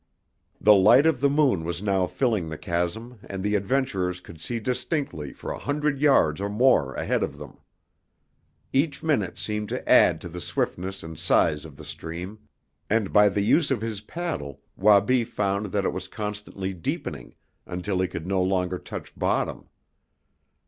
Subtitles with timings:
[0.59, 4.59] The light of the moon was now filling the chasm and the adventurers could see
[4.59, 7.59] distinctly for a hundred yards or more ahead of them.
[8.73, 12.39] Each minute seemed to add to the swiftness and size of the stream,
[12.89, 17.35] and by the use of his paddle Wabi found that it was constantly deepening,
[17.67, 19.69] until he could no longer touch bottom.